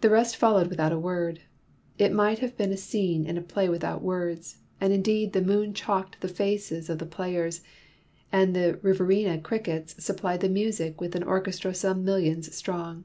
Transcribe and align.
The 0.00 0.08
rest 0.08 0.36
followed 0.38 0.68
without 0.68 0.90
a 0.90 0.98
word. 0.98 1.40
It 1.98 2.14
might 2.14 2.38
have 2.38 2.56
been 2.56 2.72
a 2.72 2.78
scene 2.78 3.26
in 3.26 3.36
a 3.36 3.42
play 3.42 3.68
without 3.68 4.00
words, 4.00 4.62
and 4.80 4.90
indeed 4.90 5.34
the 5.34 5.42
moon 5.42 5.74
chalked 5.74 6.18
the 6.22 6.28
faces 6.28 6.88
of 6.88 6.98
the 6.98 7.04
players, 7.04 7.60
and 8.32 8.56
the 8.56 8.78
Riverina 8.80 9.38
crickets 9.38 10.02
supplied 10.02 10.40
the 10.40 10.48
music 10.48 10.98
with 10.98 11.14
an 11.14 11.24
orchestra 11.24 11.74
some 11.74 12.06
millions 12.06 12.54
strong. 12.56 13.04